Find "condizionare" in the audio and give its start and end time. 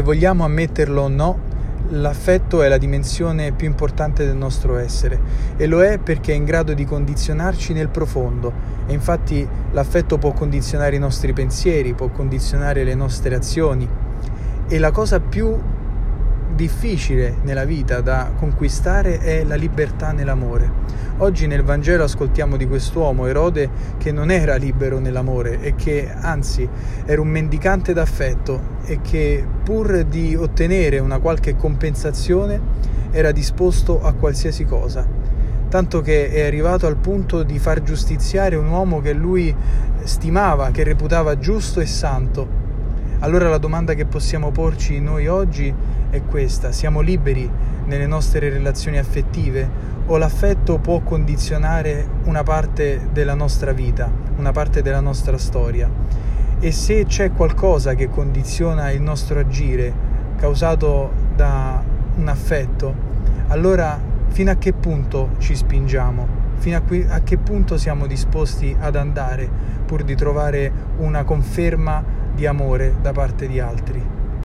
10.32-10.96, 12.08-12.82, 51.00-52.08